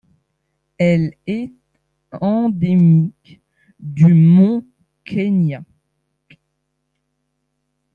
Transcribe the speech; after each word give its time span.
Elle 0.79 1.13
est 1.27 1.51
endémique 2.11 3.39
du 3.79 4.15
Mont 4.15 4.65
Kenya. 5.05 5.63